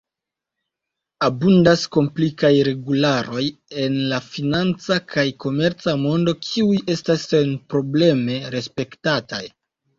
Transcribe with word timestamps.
Abundas 1.27 1.83
komplikaj 1.97 2.51
regularoj 2.69 3.43
en 3.85 4.01
la 4.15 4.21
financa 4.31 4.99
kaj 5.15 5.27
komerca 5.47 5.97
mondo 6.09 6.37
kiuj 6.49 6.75
estas 6.97 7.31
senprobleme 7.37 8.43
respektataj. 8.59 9.47